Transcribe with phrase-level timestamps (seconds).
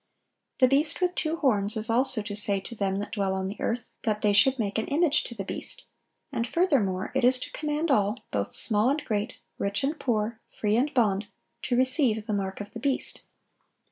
[0.57, 3.57] The beast with two horns is also to say "to them that dwell on the
[3.61, 5.85] earth, that they should make an image to the beast;"
[6.31, 10.75] and, furthermore, it is to command all, "both small and great, rich and poor, free
[10.75, 11.27] and bond,"
[11.61, 13.21] to receive "the mark of the beast."